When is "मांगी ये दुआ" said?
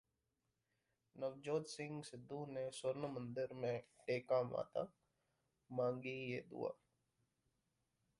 5.69-6.71